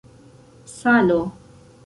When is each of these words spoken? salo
salo 0.77 1.21